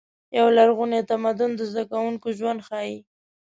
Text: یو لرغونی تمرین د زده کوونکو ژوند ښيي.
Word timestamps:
یو 0.37 0.47
لرغونی 0.57 1.01
تمرین 1.09 1.51
د 1.55 1.61
زده 1.71 1.83
کوونکو 1.91 2.27
ژوند 2.37 2.59
ښيي. 2.67 2.95